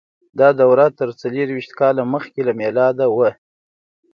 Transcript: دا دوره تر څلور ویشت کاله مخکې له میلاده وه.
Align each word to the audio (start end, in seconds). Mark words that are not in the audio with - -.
دا 0.39 0.49
دوره 0.59 0.85
تر 0.99 1.09
څلور 1.21 1.47
ویشت 1.51 1.71
کاله 1.79 2.03
مخکې 2.13 2.41
له 2.47 2.53
میلاده 2.61 3.05
وه. 3.15 3.29